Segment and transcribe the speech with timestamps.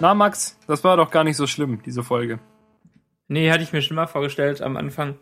[0.00, 2.40] Na, Max, das war doch gar nicht so schlimm, diese Folge.
[3.28, 5.16] Nee, hatte ich mir schon mal vorgestellt am Anfang,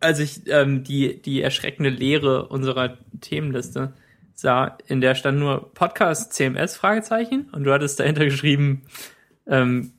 [0.00, 3.94] als ich ähm, die, die erschreckende Leere unserer Themenliste
[4.34, 8.82] sah, in der stand nur Podcast CMS Fragezeichen und du hattest dahinter geschrieben
[9.46, 9.92] ähm,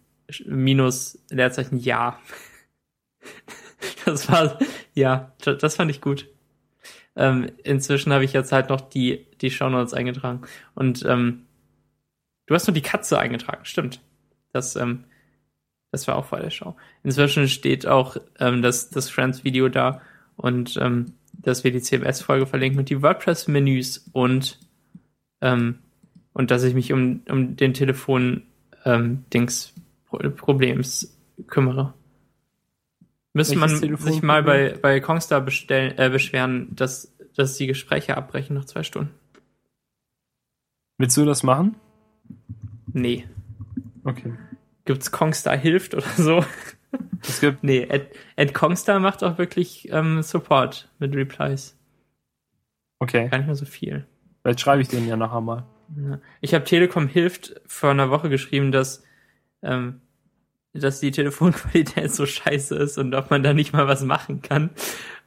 [0.46, 2.20] minus Leerzeichen ja.
[4.06, 4.60] Das war,
[4.94, 6.28] ja, das fand ich gut.
[7.16, 10.42] Ähm, inzwischen habe ich jetzt halt noch die, die Shownotes eingetragen.
[10.74, 11.46] Und ähm,
[12.50, 14.02] du hast nur die Katze eingetragen, stimmt.
[14.52, 15.04] Das, ähm,
[15.92, 16.76] das war auch vor der Show.
[17.04, 20.02] Inzwischen steht auch ähm, das, das Friends-Video da
[20.36, 24.60] und ähm, dass wir die CMS-Folge verlinken und die WordPress-Menüs und,
[25.42, 25.78] ähm,
[26.34, 29.74] und dass ich mich um, um den Telefon-Dings
[30.12, 31.94] ähm, Problems kümmere.
[33.34, 38.56] Müsste man sich mal bei, bei Kongstar bestellen, äh, beschweren, dass, dass die Gespräche abbrechen
[38.56, 39.12] nach zwei Stunden.
[40.98, 41.76] Willst du das machen?
[42.92, 43.28] Nee.
[44.04, 44.34] Okay.
[44.86, 46.46] Gibt's Kongstar hilft oder so?
[47.22, 47.64] Es gibt.
[47.64, 51.78] nee, Ed, Ed Kongstar macht auch wirklich ähm, Support mit Replies.
[53.00, 53.30] Okay.
[53.30, 54.06] Gar nicht mehr so viel.
[54.42, 55.66] Vielleicht schreibe ich den ja nachher mal.
[56.42, 59.04] Ich habe Telekom hilft vor einer Woche geschrieben, dass
[59.64, 60.02] ähm,
[60.74, 64.72] dass die Telefonqualität so scheiße ist und ob man da nicht mal was machen kann.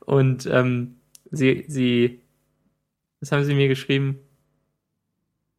[0.00, 0.96] Und ähm,
[1.30, 2.20] sie, sie,
[3.20, 4.18] was haben sie mir geschrieben?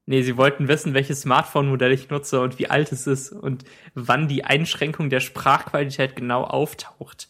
[0.06, 4.28] Nee, sie wollten wissen, welches Smartphone-Modell ich nutze und wie alt es ist und wann
[4.28, 7.30] die Einschränkung der Sprachqualität genau auftaucht.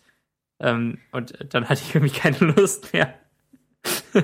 [0.59, 3.13] Ähm, und dann hatte ich mich keine Lust mehr.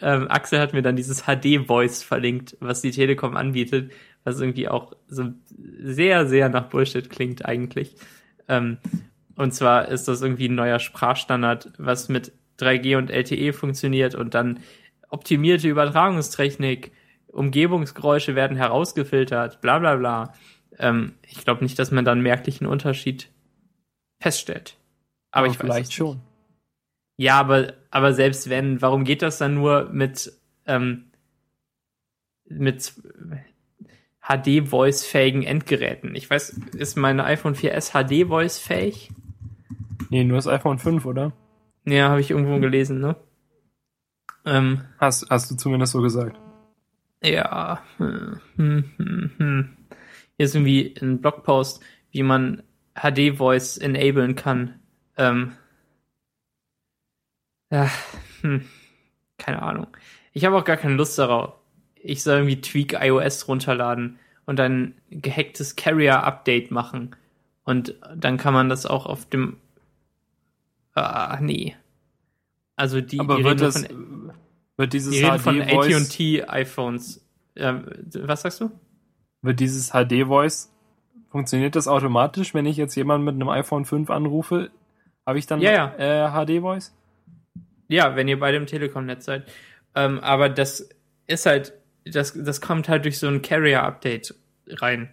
[0.00, 3.92] ähm, Axel hat mir dann dieses HD-Voice verlinkt, was die Telekom anbietet,
[4.24, 5.30] was irgendwie auch so
[5.80, 7.96] sehr, sehr nach Bullshit klingt eigentlich.
[8.48, 8.78] Ähm,
[9.36, 14.34] und zwar ist das irgendwie ein neuer Sprachstandard, was mit 3G und LTE funktioniert und
[14.34, 14.60] dann
[15.08, 16.92] optimierte Übertragungstechnik,
[17.32, 20.34] Umgebungsgeräusche werden herausgefiltert, bla bla bla.
[20.78, 23.30] Ähm, ich glaube nicht, dass man dann merklichen Unterschied
[24.20, 24.76] feststellt.
[25.30, 26.20] Aber, aber ich vielleicht schon.
[27.16, 30.32] Ja, aber, aber selbst wenn, warum geht das dann nur mit,
[30.66, 31.10] ähm,
[32.44, 32.94] mit
[34.20, 36.14] HD-Voice-fähigen Endgeräten?
[36.14, 39.10] Ich weiß, ist meine iPhone 4S HD-Voice-fähig?
[40.10, 41.32] Nee, nur das iPhone 5, oder?
[41.84, 43.16] Ja, habe ich irgendwo gelesen, ne?
[44.44, 46.38] Ähm, hast, hast du zumindest so gesagt.
[47.22, 47.82] Ja.
[47.98, 49.76] Hm, hm, hm, hm.
[50.36, 52.62] Hier ist irgendwie ein Blogpost, wie man
[52.94, 54.80] HD-Voice enablen kann.
[55.16, 55.52] Ähm,
[57.70, 57.90] ja,
[58.42, 58.68] hm,
[59.38, 59.86] keine Ahnung.
[60.32, 61.54] Ich habe auch gar keine Lust darauf.
[61.94, 67.14] Ich soll irgendwie Tweak iOS runterladen und ein gehacktes Carrier-Update machen.
[67.64, 69.58] Und dann kann man das auch auf dem.
[70.94, 71.76] Ah, nee.
[72.76, 74.21] Also die, Aber die wird, das, von,
[74.76, 77.24] wird dieses die reden von AT&T iPhones.
[77.56, 78.70] Ähm, was sagst du?
[79.42, 80.72] Wird dieses HD-Voice
[81.32, 84.70] Funktioniert das automatisch, wenn ich jetzt jemanden mit einem iPhone 5 anrufe?
[85.26, 86.26] Habe ich dann ja, ja.
[86.26, 86.94] Äh, HD-Voice?
[87.88, 89.50] Ja, wenn ihr beide im Telekom-Netz seid.
[89.94, 90.90] Ähm, aber das
[91.26, 91.72] ist halt,
[92.04, 94.34] das, das kommt halt durch so ein Carrier-Update
[94.68, 95.08] rein.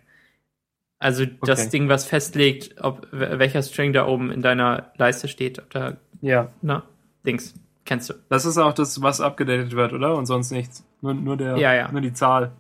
[0.99, 1.69] Also das okay.
[1.69, 5.59] Ding, was festlegt, ob welcher String da oben in deiner Leiste steht.
[5.59, 6.51] Ob da, ja.
[6.61, 6.83] Na,
[7.25, 7.53] Dings.
[7.89, 8.13] Kennst du.
[8.29, 10.15] Das ist auch das, was abgedatet wird, oder?
[10.15, 10.85] Und sonst nichts.
[11.01, 11.91] Nur, nur, der, ja, ja.
[11.91, 12.51] nur die Zahl.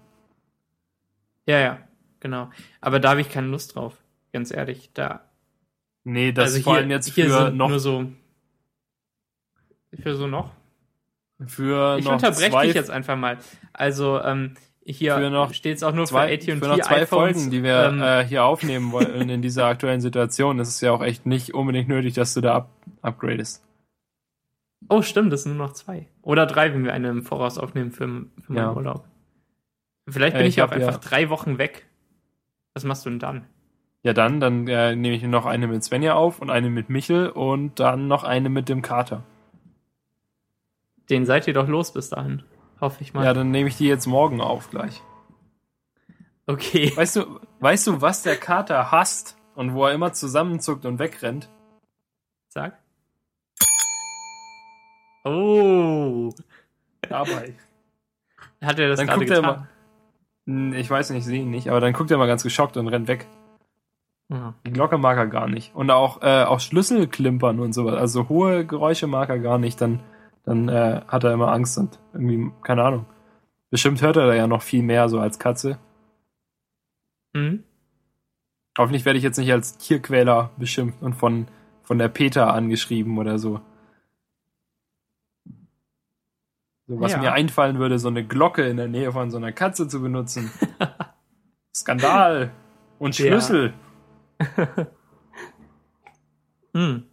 [1.45, 1.77] Ja, ja,
[2.19, 2.49] genau.
[2.81, 3.93] Aber da habe ich keine Lust drauf,
[4.33, 4.89] ganz ehrlich.
[4.95, 5.21] Da.
[6.03, 7.69] Nee, das also vor allem jetzt für noch.
[7.69, 8.07] Nur so
[10.01, 10.49] für so noch?
[11.45, 13.37] Für ich noch unterbreche zwei, dich jetzt einfach mal.
[13.71, 17.37] Also ähm, hier steht es auch nur zwei, für AT&T Für noch zwei iPhones.
[17.37, 20.57] Folgen, die wir ähm, äh, hier aufnehmen wollen in dieser aktuellen Situation.
[20.57, 22.69] ist Es ja auch echt nicht unbedingt nötig, dass du da up
[23.03, 23.63] upgradest.
[24.87, 26.07] Oh, stimmt, das sind nur noch zwei.
[26.21, 28.07] Oder drei, wenn wir eine im Voraus aufnehmen für,
[28.41, 28.73] für meinen ja.
[28.73, 29.05] Urlaub.
[30.07, 30.97] Vielleicht bin äh, ich, ich auch einfach ja.
[30.97, 31.87] drei Wochen weg.
[32.73, 33.45] Was machst du denn dann?
[34.01, 37.29] Ja, dann, dann äh, nehme ich noch eine mit Svenja auf und eine mit Michel
[37.29, 39.23] und dann noch eine mit dem Kater.
[41.09, 42.43] Den seid ihr doch los bis dahin.
[42.79, 43.25] Hoffe ich mal.
[43.25, 45.01] Ja, dann nehme ich die jetzt morgen auf gleich.
[46.45, 46.91] Okay.
[46.95, 51.49] Weißt du, weißt du, was der Kater hasst und wo er immer zusammenzuckt und wegrennt?
[52.47, 52.79] Sag.
[55.23, 56.31] Oh.
[57.01, 57.55] Dabei.
[58.61, 59.43] Hat er das dann gerade getan?
[59.43, 59.67] Er
[60.45, 62.87] immer, ich weiß nicht, sehe ihn nicht, aber dann guckt er mal ganz geschockt und
[62.87, 63.27] rennt weg.
[64.29, 64.53] Ja.
[64.65, 65.73] Die Glocke mag er gar nicht.
[65.75, 67.95] Und auch, äh, auch Schlüssel klimpern und sowas.
[67.95, 69.81] Also hohe Geräusche mag er gar nicht.
[69.81, 70.01] Dann
[70.49, 73.05] dann äh, hat er immer Angst und irgendwie, keine Ahnung.
[73.69, 75.77] Bestimmt hört er da ja noch viel mehr so als Katze.
[77.33, 77.63] Mhm.
[78.77, 81.47] Hoffentlich werde ich jetzt nicht als Tierquäler beschimpft und von,
[81.83, 83.61] von der Peter angeschrieben oder so.
[86.89, 87.19] So, was ja.
[87.19, 90.49] mir einfallen würde, so eine Glocke in der Nähe von so einer Katze zu benutzen.
[91.75, 92.49] Skandal
[92.97, 93.73] und Schlüssel.
[94.39, 94.87] Ja.
[96.73, 97.03] hm.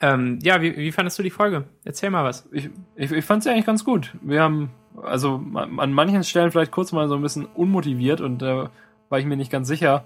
[0.00, 1.64] ähm, ja, wie, wie fandest du die Folge?
[1.84, 2.48] Erzähl mal was.
[2.52, 4.14] Ich, ich, ich fand sie eigentlich ganz gut.
[4.22, 4.70] Wir haben,
[5.02, 8.68] also an manchen Stellen vielleicht kurz mal so ein bisschen unmotiviert und äh,
[9.10, 10.04] war ich mir nicht ganz sicher,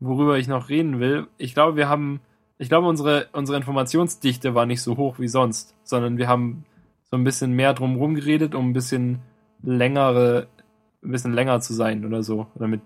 [0.00, 1.28] worüber ich noch reden will.
[1.38, 2.18] Ich glaube, wir haben,
[2.58, 6.64] ich glaube, unsere, unsere Informationsdichte war nicht so hoch wie sonst, sondern wir haben
[7.12, 9.20] so ein bisschen mehr drumherum geredet, um ein bisschen
[9.62, 10.48] längere,
[11.04, 12.46] ein bisschen länger zu sein oder so.
[12.54, 12.80] Damit,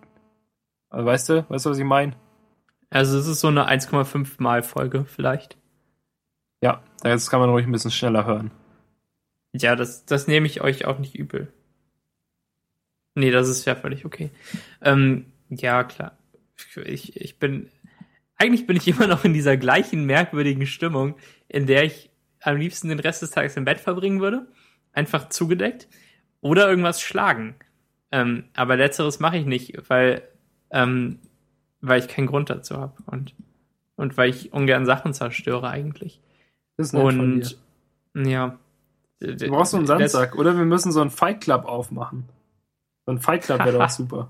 [0.90, 2.16] also weißt du, weißt du, was ich meine?
[2.90, 5.56] Also es ist so eine 1,5 Mal Folge vielleicht.
[6.60, 8.50] Ja, das kann man ruhig ein bisschen schneller hören.
[9.52, 11.52] Ja, das, das nehme ich euch auch nicht übel.
[13.14, 14.30] Nee, das ist ja völlig okay.
[14.82, 16.18] Ähm, ja, klar.
[16.84, 17.70] Ich, ich bin,
[18.36, 21.14] eigentlich bin ich immer noch in dieser gleichen merkwürdigen Stimmung,
[21.46, 22.10] in der ich
[22.46, 24.46] am liebsten den Rest des Tages im Bett verbringen würde.
[24.92, 25.88] Einfach zugedeckt.
[26.40, 27.56] Oder irgendwas schlagen.
[28.12, 30.22] Ähm, aber letzteres mache ich nicht, weil,
[30.70, 31.18] ähm,
[31.80, 32.94] weil ich keinen Grund dazu habe.
[33.06, 33.34] Und,
[33.96, 36.20] und weil ich ungern Sachen zerstöre eigentlich.
[36.76, 37.58] Das ist Und
[38.14, 38.58] ja.
[39.18, 40.36] Du brauchst so einen Sandsack.
[40.36, 42.28] Oder wir müssen so einen Fight Club aufmachen.
[43.06, 44.28] So ein Fight Club wäre doch super.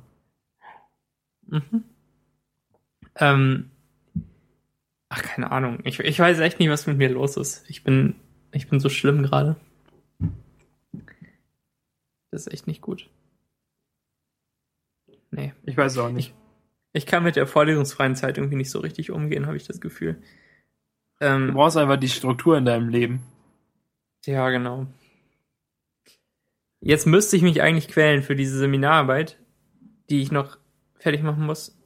[1.47, 1.85] Mhm.
[3.17, 3.71] Ähm,
[5.17, 5.79] ach, keine Ahnung.
[5.85, 7.65] Ich, ich weiß echt nicht, was mit mir los ist.
[7.69, 8.17] Ich bin,
[8.53, 9.57] ich bin so schlimm gerade.
[12.31, 13.09] Das ist echt nicht gut.
[15.31, 15.53] Nee.
[15.65, 16.35] Ich weiß auch nicht.
[16.93, 20.15] Ich kann mit der vorlesungsfreien Zeit irgendwie nicht so richtig umgehen, habe ich das Gefühl.
[21.19, 23.23] Du Ähm, brauchst einfach die Struktur in deinem Leben.
[24.27, 24.87] ja, genau.
[26.81, 29.39] Jetzt müsste ich mich eigentlich quälen für diese Seminararbeit,
[30.11, 30.59] die ich noch
[30.99, 31.77] fertig machen muss,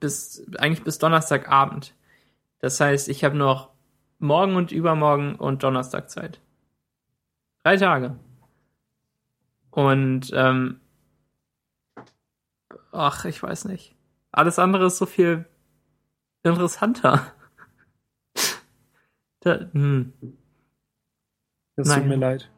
[0.00, 1.94] bis eigentlich bis Donnerstagabend.
[2.62, 3.70] Das heißt, ich habe noch
[4.20, 6.40] morgen und übermorgen und Donnerstag Zeit.
[7.64, 8.16] Drei Tage.
[9.70, 10.80] Und ähm,
[12.92, 13.96] ach, ich weiß nicht.
[14.30, 15.44] Alles andere ist so viel
[16.42, 17.26] interessanter.
[19.44, 20.12] Da, hm.
[21.74, 22.08] Das tut Nein.
[22.10, 22.48] mir leid.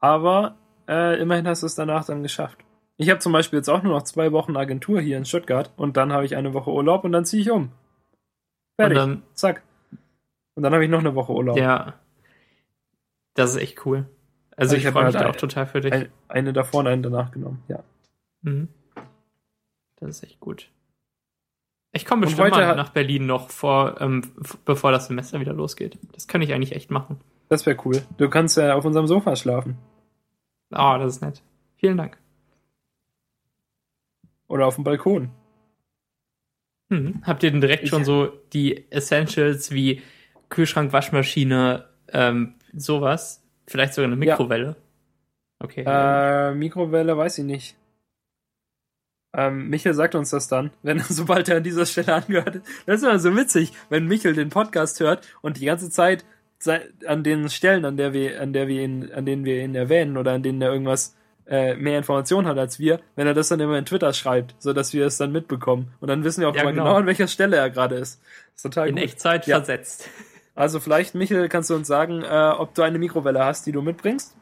[0.00, 0.56] Aber
[0.88, 2.58] äh, immerhin hast du es danach dann geschafft.
[2.96, 5.96] Ich habe zum Beispiel jetzt auch nur noch zwei Wochen Agentur hier in Stuttgart und
[5.96, 7.70] dann habe ich eine Woche Urlaub und dann ziehe ich um.
[8.78, 8.98] Fertig.
[8.98, 9.62] Und dann, Zack.
[10.54, 11.56] Und dann habe ich noch eine Woche Urlaub.
[11.56, 11.94] ja.
[13.34, 14.08] Das ist echt cool.
[14.56, 15.92] Also Ich ich, hab freue mich halt auch total für dich.
[15.92, 17.62] Ein, eine davor und eine danach genommen.
[17.68, 17.84] Ja.
[18.42, 18.68] Mhm.
[20.00, 20.70] Das ist echt gut.
[21.92, 24.32] Ich komme bestimmt mal nach Berlin noch vor, ähm,
[24.64, 25.98] bevor das Semester wieder losgeht.
[26.12, 27.20] Das kann ich eigentlich echt machen.
[27.48, 28.02] Das wäre cool.
[28.16, 29.78] Du kannst ja auf unserem Sofa schlafen.
[30.70, 31.40] Ah, das ist nett.
[31.76, 32.18] Vielen Dank.
[34.48, 35.30] Oder auf dem Balkon.
[36.90, 37.22] Mhm.
[37.22, 40.02] Habt ihr denn direkt Ich- schon so die Essentials wie
[40.48, 43.42] Kühlschrank, Waschmaschine, ähm, sowas?
[43.66, 44.32] Vielleicht sogar eine Ja.
[44.34, 44.76] Mikrowelle?
[45.60, 45.84] Okay.
[45.86, 47.76] Äh, Mikrowelle, weiß ich nicht.
[49.36, 52.66] Ähm, Michael sagt uns das dann, wenn sobald er an dieser Stelle angehört ist.
[52.86, 56.24] Das ist immer so witzig, wenn Michael den Podcast hört und die ganze Zeit
[57.06, 60.16] an den Stellen, an der wir, an der wir ihn, an denen wir ihn erwähnen
[60.16, 61.14] oder an denen er irgendwas
[61.48, 64.72] äh, mehr Informationen hat als wir, wenn er das dann immer in Twitter schreibt, so
[64.72, 65.92] dass wir es dann mitbekommen.
[66.00, 66.84] Und dann wissen wir auch Ja, immer genau.
[66.84, 68.20] genau, an welcher Stelle er gerade ist.
[68.54, 69.04] ist total in gut.
[69.04, 69.56] Echtzeit Ja.
[69.58, 70.08] versetzt.
[70.54, 73.80] Also vielleicht, Michael, kannst du uns sagen, äh, ob du eine Mikrowelle hast, die du
[73.80, 74.34] mitbringst?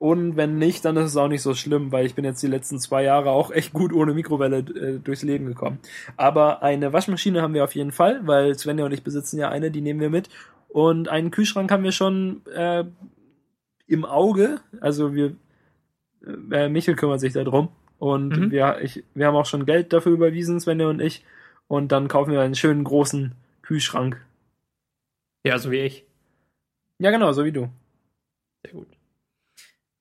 [0.00, 2.48] Und wenn nicht, dann ist es auch nicht so schlimm, weil ich bin jetzt die
[2.48, 5.78] letzten zwei Jahre auch echt gut ohne Mikrowelle äh, durchs Leben gekommen.
[6.16, 9.70] Aber eine Waschmaschine haben wir auf jeden Fall, weil Svenja und ich besitzen ja eine,
[9.70, 10.28] die nehmen wir mit.
[10.68, 12.82] Und einen Kühlschrank haben wir schon äh,
[13.86, 14.56] im Auge.
[14.80, 15.36] Also wir,
[16.50, 17.68] äh, Michael kümmert sich darum.
[17.98, 18.50] Und Mhm.
[18.50, 21.24] wir, ich, wir haben auch schon Geld dafür überwiesen, Svenja und ich.
[21.68, 24.20] Und dann kaufen wir einen schönen großen Kühlschrank.
[25.46, 26.04] Ja, so wie ich.
[26.98, 27.68] Ja, genau, so wie du.
[28.64, 28.88] Sehr gut.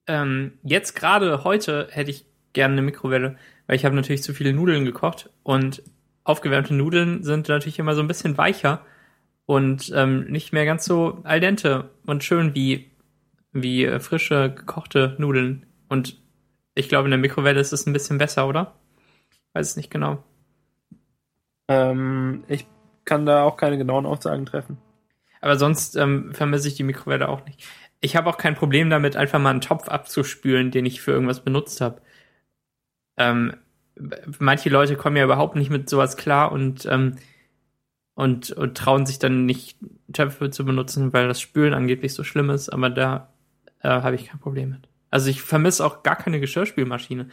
[0.07, 3.37] Ähm, jetzt gerade heute hätte ich gerne eine Mikrowelle,
[3.67, 5.83] weil ich habe natürlich zu viele Nudeln gekocht und
[6.23, 8.85] aufgewärmte Nudeln sind natürlich immer so ein bisschen weicher
[9.45, 12.91] und ähm, nicht mehr ganz so al dente und schön wie,
[13.51, 15.65] wie äh, frische gekochte Nudeln.
[15.91, 16.15] Und
[16.73, 18.75] ich glaube, in der Mikrowelle ist es ein bisschen besser, oder?
[19.51, 20.23] Weiß es nicht genau.
[21.67, 22.65] Ähm, ich
[23.03, 24.77] kann da auch keine genauen Aussagen treffen.
[25.41, 27.67] Aber sonst ähm, vermisse ich die Mikrowelle auch nicht.
[27.99, 31.43] Ich habe auch kein Problem damit, einfach mal einen Topf abzuspülen, den ich für irgendwas
[31.43, 32.01] benutzt habe.
[33.17, 33.57] Ähm,
[34.39, 37.17] manche Leute kommen ja überhaupt nicht mit sowas klar und, ähm,
[38.15, 39.77] und, und trauen sich dann nicht,
[40.13, 43.33] Töpfe zu benutzen, weil das Spülen angeblich so schlimm ist, aber da
[43.81, 44.90] äh, habe ich kein Problem mit.
[45.11, 47.27] Also ich vermisse auch gar keine Geschirrspülmaschine.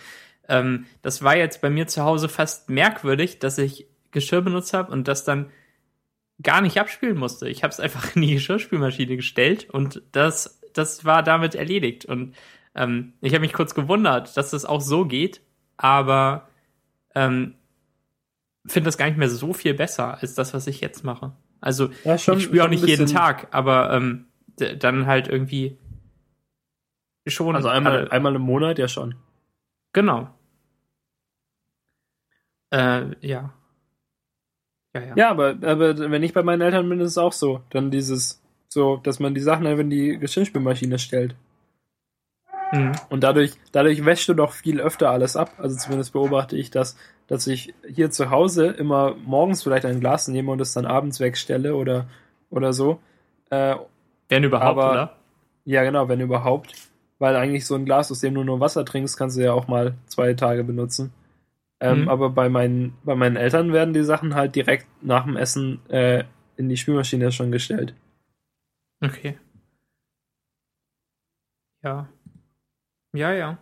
[0.49, 4.93] Ähm, das war jetzt bei mir zu Hause fast merkwürdig, dass ich Geschirr benutzt habe
[4.93, 5.51] und das dann
[6.43, 7.49] gar nicht abspülen musste.
[7.49, 12.05] Ich habe es einfach in die Geschirrspülmaschine gestellt und das, das war damit erledigt.
[12.05, 12.35] Und
[12.75, 15.41] ähm, ich habe mich kurz gewundert, dass das auch so geht,
[15.77, 16.49] aber
[17.15, 17.55] ähm,
[18.67, 21.33] finde das gar nicht mehr so viel besser als das, was ich jetzt mache.
[21.61, 24.27] Also Ja, schon- ich spiele auch nicht jeden Tag, aber ähm,
[24.79, 25.77] dann halt irgendwie
[27.31, 27.55] schon.
[27.57, 29.15] Also einmal, alle- einmal im Monat ja schon.
[29.93, 30.29] Genau.
[32.71, 33.53] Äh, ja.
[34.95, 35.13] Ja, ja.
[35.17, 37.61] Ja, aber, aber wenn ich bei meinen Eltern bin, ist es auch so.
[37.71, 41.35] Dann dieses, so, dass man die Sachen einfach in die Geschirrspülmaschine stellt.
[42.73, 42.93] Mhm.
[43.09, 45.53] Und dadurch, dadurch wäschst du doch viel öfter alles ab.
[45.59, 50.29] Also zumindest beobachte ich das, dass ich hier zu Hause immer morgens vielleicht ein Glas
[50.29, 52.07] nehme und es dann abends wegstelle oder,
[52.51, 53.01] oder so.
[53.51, 53.77] Äh,
[54.29, 55.17] Wenn überhaupt, Aber- oder?
[55.65, 56.75] ja, genau, wenn überhaupt.
[57.19, 59.67] Weil eigentlich so ein Glas, aus dem du nur Wasser trinkst, kannst du ja auch
[59.69, 61.13] mal zwei Tage benutzen.
[61.81, 62.09] Ähm, Mhm.
[62.09, 66.25] Aber bei meinen, bei meinen Eltern werden die Sachen halt direkt nach dem Essen äh,
[66.57, 67.95] in die Spülmaschine schon gestellt.
[69.01, 69.39] Okay.
[71.83, 72.09] Ja.
[73.13, 73.59] Ja, ja.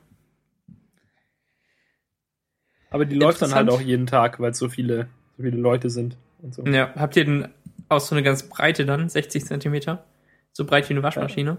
[2.90, 5.90] Aber die läuft dann halt auch jeden Tag, weil es so viele, so viele Leute
[5.90, 6.64] sind und so.
[6.64, 7.48] Ja, habt ihr denn
[7.88, 10.04] auch so eine ganz breite dann, 60 Zentimeter?
[10.52, 11.58] So breit wie eine Waschmaschine?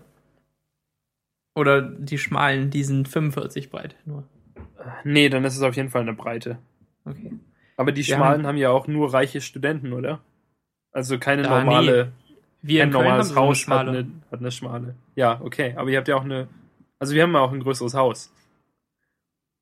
[1.58, 4.24] Oder die schmalen, die sind 45 breit nur.
[5.04, 6.60] Nee, dann ist es auf jeden Fall eine Breite.
[7.04, 7.34] Okay.
[7.78, 10.20] Aber die Wir Schmalen haben, ja auch nur reiche Studenten, oder?
[10.92, 12.12] Also keine Ah, normale,
[12.62, 14.96] Wir kein in Köln haben normales so eine Haus hat eine, hat eine schmale.
[15.16, 15.74] Ja, okay.
[15.76, 16.48] Aber ihr habt ja auch eine,
[17.00, 18.32] also wir haben ja auch ein größeres Haus.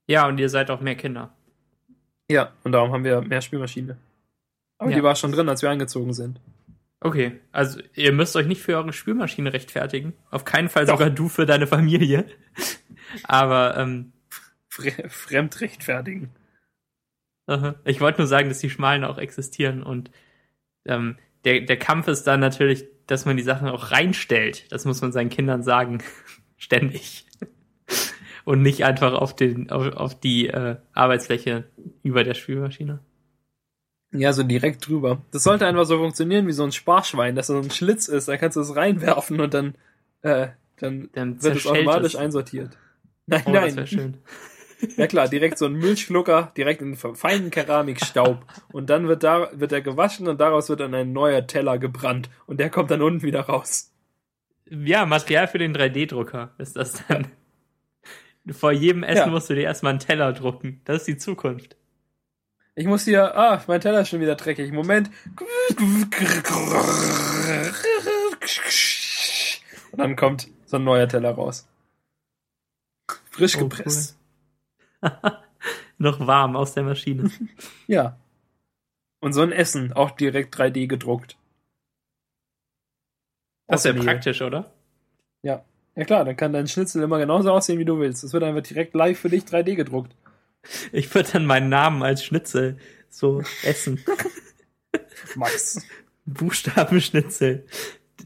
[0.07, 1.31] Ja, und ihr seid auch mehr Kinder.
[2.29, 3.95] Ja, und darum haben wir mehr Spülmaschine.
[4.79, 4.97] Aber Ja.
[4.97, 6.41] die war schon drin, als wir eingezogen sind.
[7.05, 10.13] Okay, also ihr müsst euch nicht für eure Spülmaschine rechtfertigen.
[10.31, 10.93] Auf keinen Fall Doch.
[10.93, 12.25] sogar du für deine Familie.
[13.25, 14.13] Aber ähm,
[14.69, 16.31] Fre fremd rechtfertigen.
[17.83, 20.09] ich wollte nur sagen, dass die Schmalen auch existieren und
[20.85, 24.71] ähm, der, der Kampf ist dann natürlich, dass man die Sachen auch reinstellt.
[24.71, 26.01] Das muss man seinen Kindern sagen.
[26.57, 27.27] Ständig.
[28.45, 31.65] Und nicht einfach auf, den, auf, auf die äh, Arbeitsfläche
[32.01, 32.99] über der Spülmaschine.
[34.19, 35.21] Ja, so direkt drüber.
[35.31, 38.37] Das sollte einfach so funktionieren wie so ein Sparschwein, dass so ein Schlitz ist, da
[38.37, 39.75] kannst du es reinwerfen und dann,
[40.21, 42.77] äh, dann Dann wird es automatisch einsortiert.
[43.27, 43.87] Nein, Oh, das wäre nein.
[43.87, 44.17] schön.
[44.97, 48.45] Ja klar, direkt so ein Milchschlucker, direkt in feinen Keramikstaub.
[48.73, 52.29] Und dann wird da, wird er gewaschen und daraus wird dann ein neuer Teller gebrannt.
[52.45, 53.93] Und der kommt dann unten wieder raus.
[54.69, 57.27] Ja, Material für den 3D-Drucker ist das dann.
[58.51, 59.27] Vor jedem Essen Ja.
[59.27, 60.81] musst du dir erstmal einen Teller drucken.
[60.85, 61.77] Das ist die Zukunft.
[62.77, 64.73] Ich muss hier, ah, mein Teller ist schon wieder dreckig.
[64.73, 65.09] Moment.
[69.91, 71.67] Und dann kommt so ein neuer Teller raus.
[73.31, 74.17] Frisch Oh, gepresst.
[75.97, 77.31] Noch warm aus der Maschine.
[77.87, 78.17] Ja.
[79.21, 81.37] Und so ein Essen, auch direkt 3D gedruckt.
[83.67, 84.71] Das ist ja praktisch, oder?
[85.41, 85.63] Ja.
[85.95, 88.23] Ja klar, dann kann dein Schnitzel immer genauso aussehen, wie du willst.
[88.23, 90.13] Es wird einfach direkt live für dich 3D gedruckt.
[90.91, 92.77] Ich würde dann meinen Namen als Schnitzel
[93.09, 94.03] so essen.
[95.35, 95.85] Max.
[96.25, 97.65] Buchstabenschnitzel.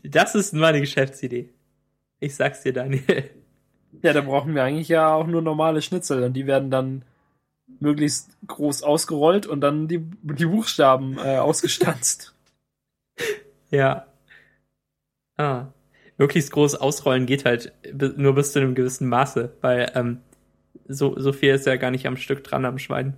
[0.04, 1.50] Das ist meine Geschäftsidee.
[2.20, 3.30] Ich sag's dir, Daniel.
[4.02, 7.04] Ja, da brauchen wir eigentlich ja auch nur normale Schnitzel und die werden dann
[7.80, 12.34] möglichst groß ausgerollt und dann die, die Buchstaben äh, ausgestanzt.
[13.72, 14.08] Ja.
[15.38, 15.68] Ah.
[16.18, 17.72] Möglichst groß ausrollen geht halt
[18.18, 20.22] nur bis zu einem gewissen Maße, weil ähm,
[20.90, 23.18] so, so viel ist ja gar nicht am Stück dran am Schwein.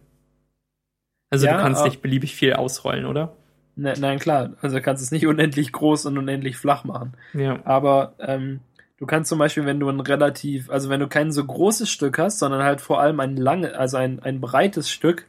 [1.30, 3.36] Also Ja, du kannst aber- nicht beliebig viel ausrollen, oder?
[3.78, 7.14] Ne, nein, klar, also du kannst es nicht unendlich groß und unendlich flach machen.
[7.34, 7.60] Ja.
[7.66, 8.60] Aber ähm,
[8.98, 12.20] du kannst zum Beispiel, wenn du ein relativ, also wenn du kein so großes Stück
[12.20, 15.28] hast, sondern halt vor allem ein lange, also ein, ein breites Stück,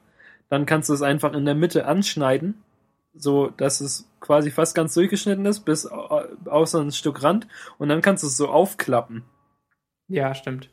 [0.48, 2.62] dann kannst du es einfach in der Mitte anschneiden,
[3.14, 7.46] so dass es quasi fast ganz durchgeschnitten ist, bis au- außer ein Stück Rand,
[7.78, 9.22] und dann kannst du es so aufklappen.
[10.08, 10.68] Ja, stimmt.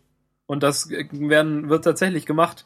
[0.50, 2.66] Und das äh, werden, wird tatsächlich gemacht.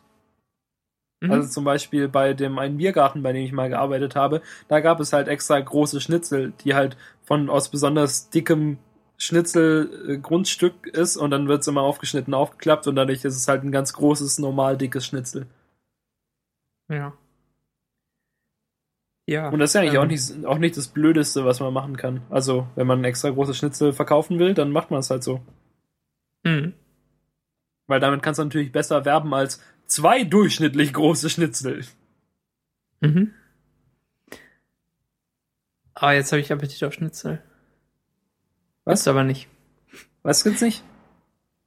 [1.19, 1.31] Mhm.
[1.31, 5.01] Also zum Beispiel bei dem einen Biergarten, bei dem ich mal gearbeitet habe, da gab
[5.01, 8.77] es halt extra große Schnitzel, die halt von aus besonders dickem
[9.17, 13.49] Schnitzel äh, Grundstück ist und dann wird es immer aufgeschnitten, aufgeklappt und dadurch ist es
[13.49, 15.47] halt ein ganz großes, normal dickes Schnitzel.
[16.89, 17.13] ja.
[19.25, 19.47] Ja.
[19.49, 21.95] Und das ist ja eigentlich ähm, auch, nicht, auch nicht das Blödeste, was man machen
[21.95, 22.21] kann.
[22.29, 25.39] Also, wenn man ein extra großes Schnitzel verkaufen will, dann macht man es halt so.
[27.93, 31.85] Weil damit kannst du natürlich besser werben als zwei durchschnittlich große Schnitzel.
[33.01, 33.35] Mhm.
[35.93, 37.43] Ah, jetzt habe ich Appetit auf Schnitzel.
[38.83, 39.01] Was?
[39.01, 39.47] Ist aber nicht.
[40.23, 40.83] Was gibt's nicht?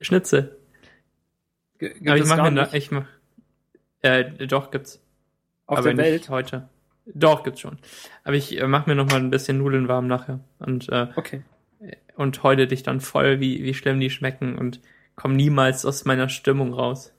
[0.00, 0.58] Schnitzel.
[1.78, 3.06] G gibt aber ich es mach gar mir ich mach.
[4.02, 5.00] Äh, doch, gibt's.
[5.66, 6.28] auf aber der Welt.
[6.28, 6.68] heute.
[7.04, 7.78] Doch, gibt's schon.
[8.24, 10.40] Aber ich äh, mach mir noch mal ein bisschen Nudeln warm nachher.
[10.58, 11.44] Und, äh, Okay.
[12.16, 14.80] und heule dich dann voll, wie, wie schlimm die schmecken und
[15.16, 17.12] komm niemals aus meiner Stimmung raus.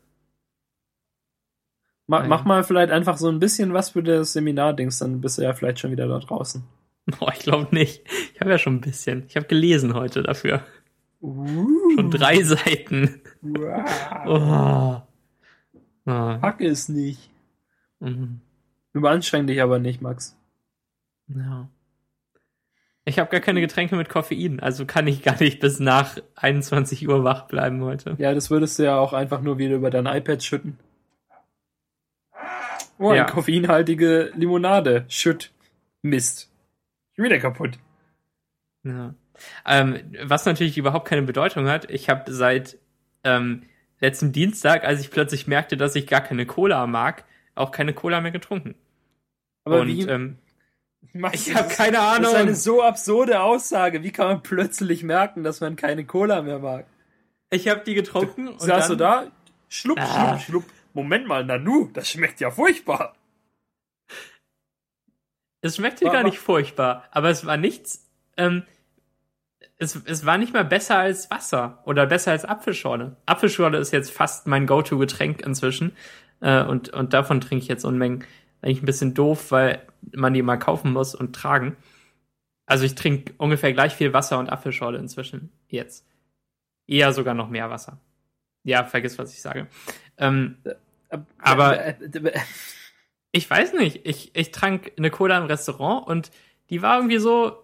[2.07, 2.29] Ma Naja.
[2.29, 5.53] Mach mal vielleicht einfach so ein bisschen was für das Seminar-Dings, dann bist du ja
[5.53, 6.63] vielleicht schon wieder da draußen.
[7.21, 8.03] Oh, ich glaube nicht.
[8.33, 9.23] Ich habe ja schon ein bisschen.
[9.29, 10.61] Ich habe gelesen heute dafür.
[11.21, 13.21] Uh, Schon drei Seiten.
[13.41, 15.03] wow.
[16.05, 16.11] Oh.
[16.11, 17.29] Ah, Pack es nicht.
[17.99, 18.41] mhm.
[18.91, 20.35] Überanstreng dich aber nicht, Max.
[21.29, 21.69] Ja.
[23.07, 27.07] Ich habe gar keine Getränke mit Koffein, also kann ich gar nicht bis nach 21
[27.07, 28.15] Uhr wach bleiben heute.
[28.17, 30.77] Ja, das würdest du ja auch einfach nur wieder über dein iPad schütten.
[32.99, 33.23] Oh, eine Ja.
[33.23, 35.05] koffeinhaltige Limonade.
[35.07, 35.51] Schütt.
[36.01, 36.51] Mist.
[37.15, 37.77] Schon wieder kaputt.
[38.83, 39.13] Ja.
[39.65, 42.77] Ähm, was natürlich überhaupt keine Bedeutung hat, ich habe seit
[43.23, 43.63] ähm,
[44.01, 47.23] letzten Dienstag, als ich plötzlich merkte, dass ich gar keine Cola mag,
[47.55, 48.75] auch keine Cola mehr getrunken.
[49.63, 50.01] Aber Und wie?
[50.07, 50.39] ähm,
[51.31, 52.23] ich habe keine Ahnung.
[52.23, 54.03] Das ist eine so absurde Aussage.
[54.03, 56.85] Wie kann man plötzlich merken, dass man keine Cola mehr mag?
[57.49, 59.31] ich habe die getrunken und Saß du dann, da?
[59.69, 60.37] Schlupp, Ah.
[60.37, 60.73] schlupp, schlupp.
[60.93, 63.15] Moment mal, Nanu, das schmeckt ja furchtbar.
[65.61, 68.05] es schmeckte War- gar nicht furchtbar, aber es war nichts,
[68.37, 68.63] ähm,
[69.77, 73.15] es, es war nicht mal besser als Wasser oder besser als Apfelschorle.
[73.25, 75.95] Apfelschorle ist jetzt fast mein Go-To-Getränk inzwischen
[76.41, 78.23] äh, und, und davon trinke ich jetzt Unmengen.
[78.61, 79.81] Eigentlich ein bisschen doof, weil
[80.13, 81.75] man die mal kaufen muss und tragen.
[82.65, 86.05] Also ich trinke ungefähr gleich viel Wasser und Apfelschorle inzwischen jetzt.
[86.87, 87.99] Eher sogar noch mehr Wasser.
[88.63, 89.67] Ja, vergiss, was ich sage.
[90.17, 90.57] Ähm,
[91.39, 91.95] Aber-
[93.31, 94.01] ich weiß nicht.
[94.05, 96.31] Ich, ich trank eine Cola im Restaurant und
[96.69, 97.57] die war irgendwie so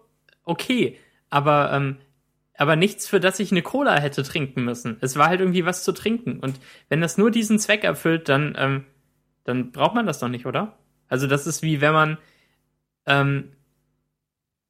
[0.44, 0.98] okay.
[1.30, 1.96] Aber, ähm,
[2.56, 4.96] aber nichts, für das ich eine Cola hätte trinken müssen.
[5.00, 6.38] Es war halt irgendwie was zu trinken.
[6.40, 8.84] Und wenn das nur diesen Zweck erfüllt, dann, ähm,
[9.44, 10.78] dann braucht man das doch nicht, oder?
[11.08, 12.18] Also das ist wie wenn man,
[13.06, 13.52] ähm,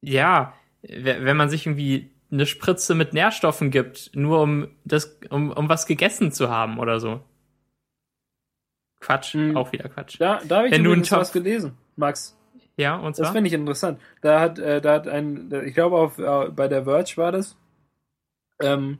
[0.01, 5.51] ja, we- wenn man sich irgendwie eine Spritze mit Nährstoffen gibt, nur um das, um,
[5.51, 7.21] um was gegessen zu haben oder so.
[8.99, 9.55] Quatsch, Hm.
[9.55, 10.19] auch wieder Quatsch.
[10.19, 12.35] da, da habe ich Wenn du übrigens was Topf- gelesen, Max.
[12.77, 13.33] Ja, und Das zwar?
[13.33, 14.01] finde ich interessant.
[14.21, 17.55] Da hat, äh, da hat ein, ich glaube auf, äh, bei der Verge war das,
[18.59, 18.99] ähm,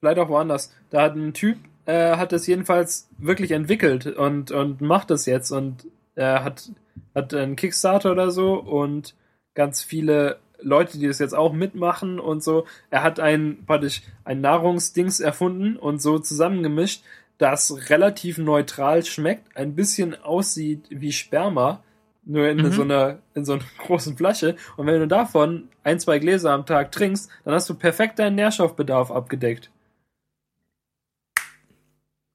[0.00, 4.80] vielleicht auch woanders, da hat ein Typ, äh, hat das jedenfalls wirklich entwickelt und, und
[4.80, 6.70] macht das jetzt und er hat,
[7.14, 9.14] hat einen Kickstarter oder so und
[9.54, 12.66] ganz viele Leute, die das jetzt auch mitmachen und so.
[12.90, 17.02] Er hat ein, praktisch, ein Nahrungsdings erfunden und so zusammengemischt,
[17.38, 21.82] das relativ neutral schmeckt, ein bisschen aussieht wie Sperma,
[22.24, 22.72] nur in Mhm.
[22.72, 24.56] so einer, in so einer großen Flasche.
[24.76, 28.36] Und wenn du davon ein, zwei Gläser am Tag trinkst, dann hast du perfekt deinen
[28.36, 29.70] Nährstoffbedarf abgedeckt.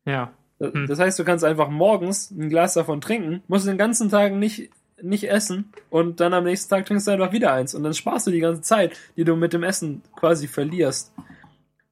[0.06, 0.34] Ja.
[0.60, 0.88] Das, Hm.
[0.88, 4.70] das heißt, du kannst einfach morgens ein Glas davon trinken, musst den ganzen Tag nicht,
[5.02, 8.28] nicht essen und dann am nächsten Tag trinkst du einfach wieder eins und dann sparst
[8.28, 11.14] du die ganze Zeit, die du mit dem Essen quasi verlierst.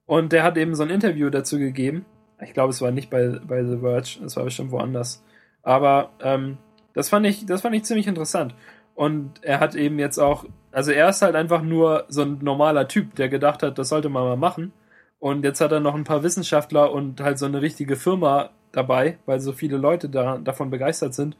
[0.05, 2.05] Und der hat eben so ein Interview dazu gegeben.
[2.41, 5.23] Ich glaube, es war nicht bei, bei The Verge, es war bestimmt woanders.
[5.61, 6.57] Aber ähm,
[6.93, 8.53] das fand ich, das fand ich ziemlich interessant.
[8.95, 12.87] Und er hat eben jetzt auch, also er ist halt einfach nur so ein normaler
[12.87, 14.71] Typ, der gedacht hat, das sollte man mal machen.
[15.23, 19.19] Und jetzt hat er noch ein paar Wissenschaftler und halt so eine richtige Firma dabei,
[19.25, 21.37] weil so viele Leute da, davon begeistert sind.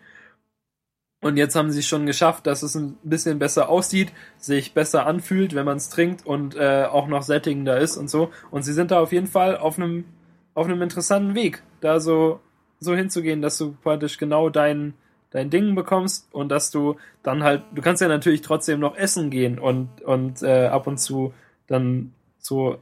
[1.22, 5.06] Und jetzt haben sie es schon geschafft, dass es ein bisschen besser aussieht, sich besser
[5.06, 8.32] anfühlt, wenn man es trinkt und äh, auch noch sättigender ist und so.
[8.52, 10.06] Und sie sind da auf jeden Fall auf einem
[10.54, 12.40] auf einem interessanten Weg, da so
[12.80, 14.94] so hinzugehen, dass du praktisch genau dein
[15.32, 19.30] dein Ding bekommst und dass du dann halt, du kannst ja natürlich trotzdem noch essen
[19.30, 21.34] gehen und und äh, ab und zu
[21.68, 22.80] dann so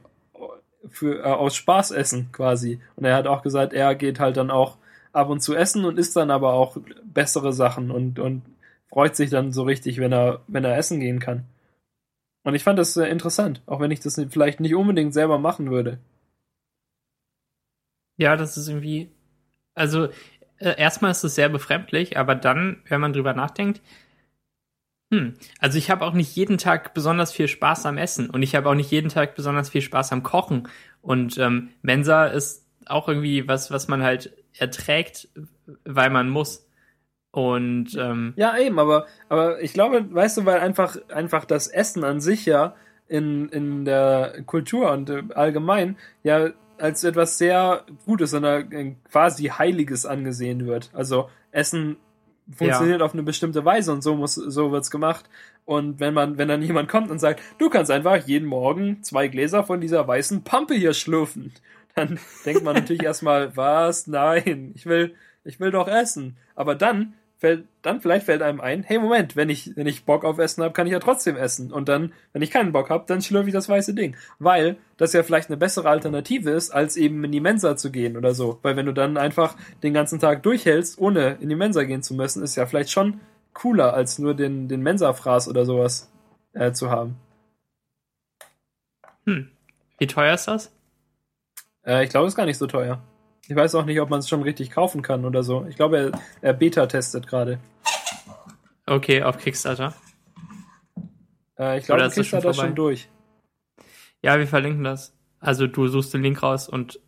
[0.90, 2.80] für äh, aus Spaß essen quasi.
[2.96, 4.78] Und er hat auch gesagt, er geht halt dann auch
[5.12, 8.42] ab und zu essen und isst dann aber auch bessere Sachen und und
[8.88, 11.44] freut sich dann so richtig, wenn er wenn er essen gehen kann.
[12.44, 15.70] Und ich fand das äh, interessant, auch wenn ich das vielleicht nicht unbedingt selber machen
[15.70, 15.98] würde.
[18.16, 19.10] Ja, das ist irgendwie.
[19.74, 20.08] Also,
[20.58, 23.80] äh, erstmal ist es sehr befremdlich, aber dann, wenn man drüber nachdenkt,
[25.12, 28.54] hm, also ich habe auch nicht jeden Tag besonders viel Spaß am Essen und ich
[28.54, 30.68] habe auch nicht jeden Tag besonders viel Spaß am Kochen.
[31.02, 35.28] Und ähm, Mensa ist auch irgendwie was, was man halt erträgt,
[35.84, 36.66] weil man muss.
[37.30, 42.04] Und ähm, Ja, eben, aber, aber ich glaube, weißt du, weil einfach, einfach das Essen
[42.04, 42.74] an sich ja
[43.06, 49.48] in, in der Kultur und äh, allgemein ja als etwas sehr Gutes und äh, quasi
[49.48, 50.88] Heiliges angesehen wird.
[50.94, 51.98] Also Essen
[52.54, 55.28] funktioniert auf eine bestimmte Weise und so muss, so wird's gemacht.
[55.64, 59.28] Und wenn man, wenn dann jemand kommt und sagt, du kannst einfach jeden Morgen zwei
[59.28, 61.52] Gläser von dieser weißen Pampe hier schlürfen,
[61.94, 64.06] dann denkt man natürlich erstmal, was?
[64.06, 66.36] Nein, ich will, ich will doch essen.
[66.54, 70.24] Aber dann fällt, dann vielleicht fällt einem ein, hey Moment, wenn ich, wenn ich Bock
[70.24, 71.72] auf Essen habe, kann ich ja trotzdem essen.
[71.72, 74.16] Und dann, wenn ich keinen Bock habe, dann schlürfe ich das weiße Ding.
[74.38, 78.16] Weil das ja vielleicht eine bessere Alternative ist, als eben in die Mensa zu gehen
[78.16, 78.60] oder so.
[78.62, 82.14] Weil wenn du dann einfach den ganzen Tag durchhältst, ohne in die Mensa gehen zu
[82.14, 83.20] müssen, ist ja vielleicht schon
[83.52, 86.10] cooler, als nur den, den Mensa-Fraß oder sowas
[86.52, 87.16] äh, zu haben.
[89.26, 89.50] Hm.
[89.98, 90.72] Wie teuer ist das?
[91.84, 93.02] Äh, ich glaube, es ist gar nicht so teuer.
[93.48, 95.66] Ich weiß auch nicht, ob man es schon richtig kaufen kann oder so.
[95.68, 97.58] Ich glaube, er, er Beta-testet gerade.
[98.92, 99.94] Okay, auf Kickstarter.
[101.58, 102.74] Äh, ich glaube, ist schon Kickstarter ist schon vorbei?
[102.74, 103.08] durch.
[104.20, 105.16] Ja, wir verlinken das.
[105.40, 107.00] Also du suchst den Link raus und,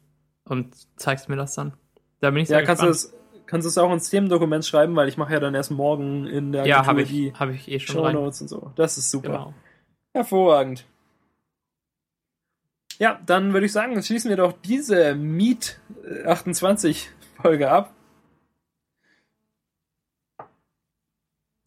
[0.45, 1.75] und zeigst mir das dann.
[2.21, 3.15] Da bin ich sehr Ja, kannst du gespannt.
[3.15, 6.27] es kannst du es auch ins Themendokument schreiben, weil ich mache ja dann erst morgen
[6.27, 8.17] in der ja, habe ich, hab ich eh schon Show rein.
[8.17, 8.73] Und so.
[8.77, 9.29] Das ist super.
[9.29, 9.55] Genau.
[10.15, 10.87] Hervorragend.
[12.99, 17.11] Ja, dann würde ich sagen, schließen wir doch diese Meet äh, 28
[17.43, 17.93] Folge ab.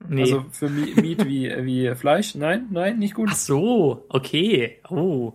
[0.10, 0.22] Nee.
[0.22, 2.36] Also für Mi- Meat wie, wie Fleisch.
[2.36, 3.30] Nein, nein, nicht gut.
[3.32, 4.80] Ach so, okay.
[4.90, 5.34] Oh.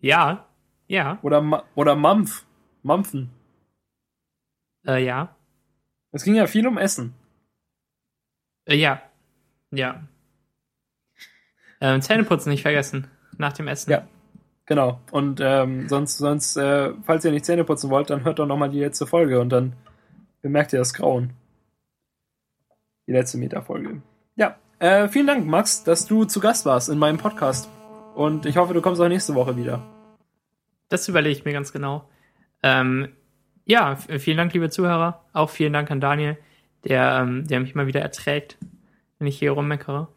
[0.00, 0.46] Ja,
[0.88, 2.44] ja, Oder, Ma oder Mampf.
[2.82, 3.30] Mampfen.
[4.86, 5.34] äh, ja,
[6.12, 7.14] Es ging ja viel um Essen.
[8.66, 9.02] äh, ja,
[9.72, 10.02] ja.
[11.80, 13.08] Ähm, Zähneputzen nicht vergessen.
[13.38, 13.90] Nach dem Essen.
[13.90, 14.06] Ja.
[14.66, 15.00] Genau.
[15.10, 18.70] Und ähm, sonst, sonst äh, falls ihr nicht Zähne putzen wollt, dann hört doch nochmal
[18.70, 19.74] die letzte Folge und dann
[20.42, 21.32] bemerkt ihr das Grauen.
[23.06, 24.02] Die letzte Meta-Folge.
[24.34, 27.70] Ja, äh, vielen Dank, Max, dass du zu Gast warst in meinem Podcast.
[28.14, 29.82] Und ich hoffe, du kommst auch nächste Woche wieder.
[30.88, 32.08] Das überlege ich mir ganz genau.
[32.62, 33.08] Ähm,
[33.64, 35.24] ja, vielen Dank, liebe Zuhörer.
[35.32, 36.36] Auch vielen Dank an Daniel,
[36.84, 38.58] der, ähm, der mich mal wieder erträgt,
[39.18, 40.08] wenn ich hier rummeckere.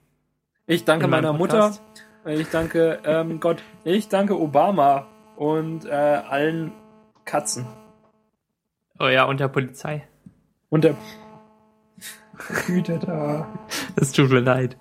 [0.66, 1.82] Ich danke meiner Podcast.
[2.26, 2.40] Mutter.
[2.40, 3.64] Ich danke ähm, Gott.
[3.84, 6.72] Ich danke Obama und äh, allen
[7.26, 7.66] Katzen.
[9.00, 10.08] Oh ja, und der Polizei.
[10.70, 10.96] Und der
[12.68, 13.48] Güte da.
[13.96, 14.78] Es tut mir leid.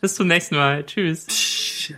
[0.00, 0.84] Bis zum nächsten Mal.
[0.84, 1.26] Tschüss.
[1.26, 1.94] Psch.